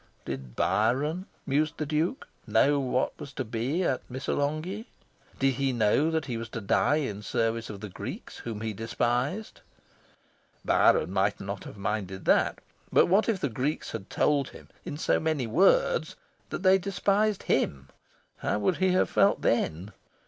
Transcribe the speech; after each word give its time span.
Did 0.25 0.55
Byron, 0.55 1.27
mused 1.45 1.77
the 1.77 1.85
Duke, 1.85 2.27
know 2.47 2.79
what 2.79 3.19
was 3.19 3.31
to 3.33 3.45
be 3.45 3.83
at 3.83 4.01
Missolonghi? 4.09 4.87
Did 5.37 5.51
he 5.53 5.71
know 5.71 6.09
that 6.09 6.25
he 6.25 6.37
was 6.37 6.49
to 6.49 6.59
die 6.59 6.95
in 6.95 7.21
service 7.21 7.69
of 7.69 7.81
the 7.81 7.87
Greeks 7.89 8.39
whom 8.39 8.61
he 8.61 8.73
despised? 8.73 9.61
Byron 10.65 11.13
might 11.13 11.39
not 11.39 11.65
have 11.65 11.77
minded 11.77 12.25
that. 12.25 12.57
But 12.91 13.09
what 13.09 13.29
if 13.29 13.39
the 13.39 13.47
Greeks 13.49 13.91
had 13.91 14.09
told 14.09 14.49
him, 14.49 14.69
in 14.85 14.97
so 14.97 15.19
many 15.19 15.45
words, 15.45 16.15
that 16.49 16.63
they 16.63 16.79
despised 16.79 17.43
HIM? 17.43 17.89
How 18.37 18.57
would 18.57 18.77
he 18.77 18.93
have 18.93 19.07
felt 19.07 19.43
then? 19.43 19.91